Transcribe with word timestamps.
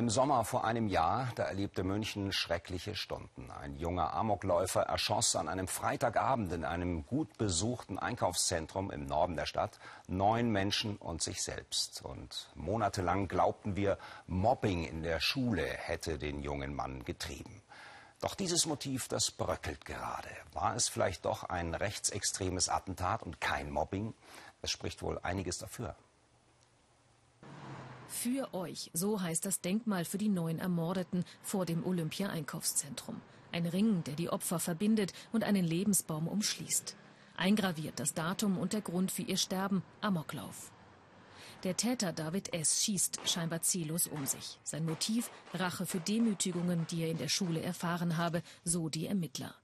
Im 0.00 0.08
Sommer 0.08 0.46
vor 0.46 0.64
einem 0.64 0.88
Jahr, 0.88 1.28
da 1.34 1.42
erlebte 1.42 1.84
München 1.84 2.32
schreckliche 2.32 2.96
Stunden. 2.96 3.50
Ein 3.50 3.76
junger 3.76 4.14
Amokläufer 4.14 4.80
erschoss 4.80 5.36
an 5.36 5.46
einem 5.46 5.68
Freitagabend 5.68 6.54
in 6.54 6.64
einem 6.64 7.04
gut 7.04 7.36
besuchten 7.36 7.98
Einkaufszentrum 7.98 8.90
im 8.90 9.04
Norden 9.04 9.36
der 9.36 9.44
Stadt 9.44 9.78
neun 10.08 10.48
Menschen 10.48 10.96
und 10.96 11.20
sich 11.20 11.42
selbst. 11.42 12.00
Und 12.02 12.48
monatelang 12.54 13.28
glaubten 13.28 13.76
wir, 13.76 13.98
Mobbing 14.26 14.86
in 14.86 15.02
der 15.02 15.20
Schule 15.20 15.66
hätte 15.66 16.16
den 16.16 16.40
jungen 16.40 16.74
Mann 16.74 17.04
getrieben. 17.04 17.60
Doch 18.22 18.34
dieses 18.34 18.64
Motiv, 18.64 19.06
das 19.06 19.30
bröckelt 19.30 19.84
gerade. 19.84 20.30
War 20.54 20.76
es 20.76 20.88
vielleicht 20.88 21.26
doch 21.26 21.44
ein 21.44 21.74
rechtsextremes 21.74 22.70
Attentat 22.70 23.22
und 23.22 23.42
kein 23.42 23.70
Mobbing? 23.70 24.14
Es 24.62 24.70
spricht 24.70 25.02
wohl 25.02 25.18
einiges 25.22 25.58
dafür. 25.58 25.94
Für 28.10 28.52
euch, 28.54 28.90
so 28.92 29.22
heißt 29.22 29.46
das 29.46 29.60
Denkmal 29.60 30.04
für 30.04 30.18
die 30.18 30.28
neun 30.28 30.58
Ermordeten 30.58 31.24
vor 31.42 31.64
dem 31.64 31.86
Olympia-Einkaufszentrum. 31.86 33.20
Ein 33.52 33.66
Ring, 33.66 34.02
der 34.04 34.14
die 34.14 34.28
Opfer 34.28 34.58
verbindet 34.58 35.12
und 35.32 35.44
einen 35.44 35.64
Lebensbaum 35.64 36.26
umschließt. 36.26 36.96
Eingraviert 37.36 37.98
das 38.00 38.12
Datum 38.12 38.58
und 38.58 38.72
der 38.72 38.80
Grund 38.82 39.12
für 39.12 39.22
ihr 39.22 39.36
Sterben, 39.36 39.82
Amoklauf. 40.00 40.72
Der 41.62 41.76
Täter 41.76 42.12
David 42.12 42.52
S. 42.52 42.82
schießt 42.82 43.20
scheinbar 43.24 43.62
ziellos 43.62 44.08
um 44.08 44.26
sich. 44.26 44.58
Sein 44.64 44.84
Motiv 44.84 45.30
Rache 45.54 45.86
für 45.86 46.00
Demütigungen, 46.00 46.86
die 46.90 47.02
er 47.02 47.10
in 47.10 47.18
der 47.18 47.28
Schule 47.28 47.62
erfahren 47.62 48.16
habe, 48.16 48.42
so 48.64 48.88
die 48.88 49.06
Ermittler. 49.06 49.54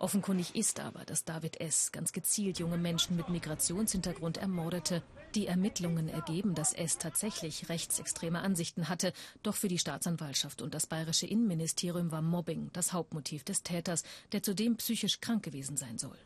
Offenkundig 0.00 0.56
ist 0.56 0.80
aber, 0.80 1.04
dass 1.04 1.26
David 1.26 1.60
S. 1.60 1.92
ganz 1.92 2.12
gezielt 2.12 2.58
junge 2.58 2.78
Menschen 2.78 3.16
mit 3.16 3.28
Migrationshintergrund 3.28 4.38
ermordete. 4.38 5.02
Die 5.34 5.46
Ermittlungen 5.46 6.08
ergeben, 6.08 6.54
dass 6.54 6.72
S. 6.72 6.96
tatsächlich 6.96 7.68
rechtsextreme 7.68 8.40
Ansichten 8.40 8.88
hatte. 8.88 9.12
Doch 9.42 9.54
für 9.54 9.68
die 9.68 9.78
Staatsanwaltschaft 9.78 10.62
und 10.62 10.72
das 10.72 10.86
bayerische 10.86 11.26
Innenministerium 11.26 12.10
war 12.10 12.22
Mobbing 12.22 12.70
das 12.72 12.94
Hauptmotiv 12.94 13.44
des 13.44 13.62
Täters, 13.62 14.02
der 14.32 14.42
zudem 14.42 14.76
psychisch 14.76 15.20
krank 15.20 15.42
gewesen 15.42 15.76
sein 15.76 15.98
soll. 15.98 16.16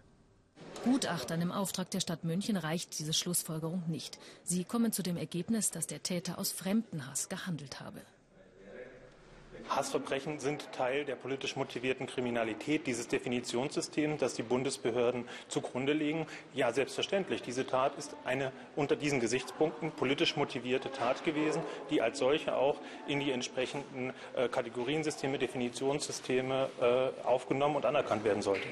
Gutachtern 0.84 1.42
im 1.42 1.50
Auftrag 1.50 1.91
der 1.91 2.00
Stadt 2.00 2.22
München 2.22 2.56
reicht 2.56 2.97
diese 3.00 3.12
Schlussfolgerung 3.12 3.83
nicht. 3.88 4.20
Sie 4.44 4.62
kommen 4.62 4.92
zu 4.92 5.03
dem 5.03 5.16
Ergebnis, 5.16 5.72
dass 5.72 5.88
der 5.88 6.05
Täter 6.05 6.38
aus 6.38 6.53
Fremdenhass 6.53 7.28
gehandelt 7.28 7.81
habe. 7.81 8.03
Hassverbrechen 9.69 10.41
sind 10.41 10.70
Teil 10.73 11.05
der 11.05 11.17
politisch 11.17 11.57
motivierten 11.57 12.07
Kriminalität, 12.07 12.87
dieses 12.87 13.09
Definitionssystems, 13.09 14.21
das 14.21 14.34
die 14.34 14.43
Bundesbehörden 14.43 15.29
zugrunde 15.48 15.93
legen. 15.93 16.27
Ja, 16.55 16.73
selbstverständlich. 16.73 17.43
Diese 17.43 17.67
Tat 17.67 17.97
ist 17.98 18.17
eine 18.25 18.53
unter 18.77 18.97
diesen 18.97 19.21
Gesichtspunkten 19.21 19.91
politisch 19.93 20.37
motivierte 20.37 20.91
Tat 20.91 21.25
gewesen, 21.25 21.62
die 21.91 22.03
als 22.03 22.19
solche 22.19 22.56
auch 22.56 22.77
in 23.06 23.21
die 23.21 23.31
entsprechenden 23.31 24.12
äh, 24.34 24.48
Kategoriensysteme, 24.48 25.39
Definitionssysteme 25.39 26.69
äh, 26.81 27.27
aufgenommen 27.27 27.77
und 27.77 27.87
anerkannt 27.87 28.25
werden 28.25 28.43
sollte. 28.43 28.67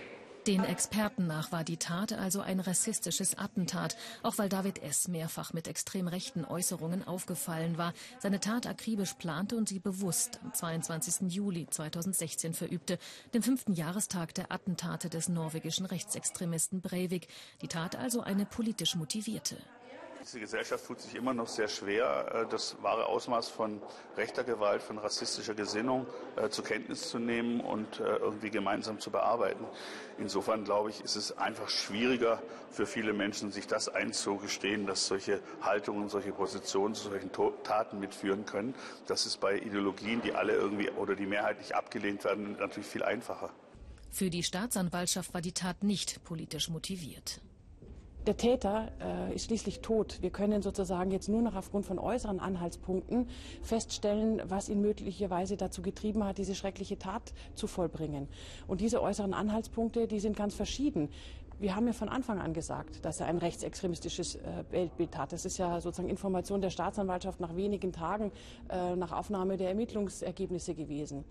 Den 0.48 0.64
Experten 0.64 1.28
nach 1.28 1.52
war 1.52 1.62
die 1.62 1.76
Tat 1.76 2.12
also 2.12 2.40
ein 2.40 2.58
rassistisches 2.58 3.38
Attentat, 3.38 3.96
auch 4.24 4.38
weil 4.38 4.48
David 4.48 4.82
S. 4.82 5.06
mehrfach 5.06 5.52
mit 5.52 5.68
extrem 5.68 6.08
rechten 6.08 6.44
Äußerungen 6.44 7.06
aufgefallen 7.06 7.78
war, 7.78 7.94
seine 8.18 8.40
Tat 8.40 8.66
akribisch 8.66 9.14
plante 9.14 9.56
und 9.56 9.68
sie 9.68 9.78
bewusst 9.78 10.40
am 10.42 10.52
22. 10.52 11.32
Juli 11.32 11.68
2016 11.70 12.54
verübte, 12.54 12.98
dem 13.34 13.44
fünften 13.44 13.72
Jahrestag 13.72 14.34
der 14.34 14.50
Attentate 14.50 15.08
des 15.08 15.28
norwegischen 15.28 15.86
Rechtsextremisten 15.86 16.80
Breivik. 16.80 17.28
Die 17.60 17.68
Tat 17.68 17.94
also 17.94 18.22
eine 18.22 18.44
politisch 18.44 18.96
motivierte. 18.96 19.56
Diese 20.22 20.38
Gesellschaft 20.38 20.86
tut 20.86 21.00
sich 21.00 21.16
immer 21.16 21.34
noch 21.34 21.48
sehr 21.48 21.66
schwer, 21.66 22.32
äh, 22.32 22.46
das 22.48 22.80
wahre 22.80 23.06
Ausmaß 23.06 23.48
von 23.48 23.82
rechter 24.16 24.44
Gewalt, 24.44 24.80
von 24.80 24.98
rassistischer 24.98 25.54
Gesinnung 25.54 26.06
äh, 26.36 26.48
zur 26.48 26.64
Kenntnis 26.64 27.08
zu 27.08 27.18
nehmen 27.18 27.58
und 27.58 27.98
äh, 27.98 28.04
irgendwie 28.18 28.50
gemeinsam 28.50 29.00
zu 29.00 29.10
bearbeiten. 29.10 29.64
Insofern 30.18 30.62
glaube 30.62 30.90
ich, 30.90 31.00
ist 31.00 31.16
es 31.16 31.36
einfach 31.36 31.68
schwieriger 31.68 32.40
für 32.70 32.86
viele 32.86 33.12
Menschen, 33.14 33.50
sich 33.50 33.66
das 33.66 33.88
einzugestehen, 33.88 34.86
dass 34.86 35.08
solche 35.08 35.40
Haltungen, 35.60 36.08
solche 36.08 36.30
Positionen 36.30 36.94
zu 36.94 37.08
solchen 37.08 37.32
Taten 37.64 37.98
mitführen 37.98 38.46
können. 38.46 38.76
Das 39.08 39.26
ist 39.26 39.40
bei 39.40 39.58
Ideologien, 39.58 40.22
die 40.22 40.34
alle 40.34 40.54
irgendwie 40.54 40.88
oder 40.90 41.16
die 41.16 41.26
mehrheitlich 41.26 41.74
abgelehnt 41.74 42.22
werden, 42.22 42.56
natürlich 42.60 42.88
viel 42.88 43.02
einfacher. 43.02 43.50
Für 44.12 44.30
die 44.30 44.44
Staatsanwaltschaft 44.44 45.34
war 45.34 45.40
die 45.40 45.52
Tat 45.52 45.82
nicht 45.82 46.22
politisch 46.22 46.68
motiviert. 46.68 47.40
Der 48.26 48.36
Täter 48.36 48.92
äh, 49.00 49.34
ist 49.34 49.46
schließlich 49.46 49.80
tot. 49.80 50.18
Wir 50.22 50.30
können 50.30 50.62
sozusagen 50.62 51.10
jetzt 51.10 51.28
nur 51.28 51.42
noch 51.42 51.56
aufgrund 51.56 51.86
von 51.86 51.98
äußeren 51.98 52.38
Anhaltspunkten 52.38 53.26
feststellen, 53.62 54.40
was 54.44 54.68
ihn 54.68 54.80
möglicherweise 54.80 55.56
dazu 55.56 55.82
getrieben 55.82 56.22
hat, 56.22 56.38
diese 56.38 56.54
schreckliche 56.54 56.98
Tat 56.98 57.32
zu 57.56 57.66
vollbringen. 57.66 58.28
Und 58.68 58.80
diese 58.80 59.02
äußeren 59.02 59.34
Anhaltspunkte, 59.34 60.06
die 60.06 60.20
sind 60.20 60.36
ganz 60.36 60.54
verschieden. 60.54 61.08
Wir 61.58 61.74
haben 61.74 61.88
ja 61.88 61.92
von 61.92 62.08
Anfang 62.08 62.38
an 62.38 62.54
gesagt, 62.54 63.04
dass 63.04 63.18
er 63.18 63.26
ein 63.26 63.38
rechtsextremistisches 63.38 64.36
äh, 64.36 64.40
Weltbild 64.70 65.18
hat. 65.18 65.32
Das 65.32 65.44
ist 65.44 65.58
ja 65.58 65.80
sozusagen 65.80 66.08
Information 66.08 66.60
der 66.60 66.70
Staatsanwaltschaft 66.70 67.40
nach 67.40 67.56
wenigen 67.56 67.92
Tagen 67.92 68.30
äh, 68.68 68.94
nach 68.94 69.10
Aufnahme 69.10 69.56
der 69.56 69.68
Ermittlungsergebnisse 69.68 70.74
gewesen. 70.74 71.24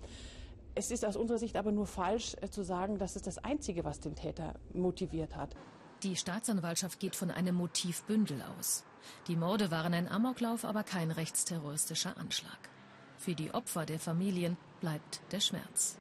Es 0.76 0.92
ist 0.92 1.06
aus 1.06 1.16
unserer 1.16 1.38
Sicht 1.38 1.56
aber 1.56 1.72
nur 1.72 1.86
falsch 1.86 2.36
äh, 2.42 2.50
zu 2.50 2.64
sagen, 2.64 2.98
dass 2.98 3.16
es 3.16 3.22
das 3.22 3.38
Einzige, 3.38 3.86
was 3.86 4.02
den 4.02 4.16
Täter 4.16 4.56
motiviert 4.74 5.38
hat. 5.38 5.56
Die 6.04 6.16
Staatsanwaltschaft 6.16 7.00
geht 7.00 7.16
von 7.16 7.30
einem 7.30 7.54
Motivbündel 7.54 8.42
aus. 8.58 8.84
Die 9.28 9.36
Morde 9.36 9.70
waren 9.70 9.94
ein 9.94 10.08
Amoklauf, 10.08 10.66
aber 10.66 10.84
kein 10.84 11.12
rechtsterroristischer 11.12 12.18
Anschlag. 12.18 12.58
Für 13.20 13.36
die 13.36 13.54
Opfer 13.54 13.86
der 13.86 14.00
Familien 14.00 14.58
bleibt 14.80 15.22
der 15.32 15.40
Schmerz. 15.40 15.98